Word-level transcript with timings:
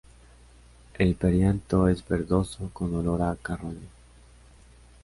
El 0.97 1.13
perianto 1.13 1.87
es 1.87 2.07
verdoso, 2.07 2.71
con 2.73 2.95
olor 2.95 3.21
a 3.21 3.35
carroña. 3.35 3.87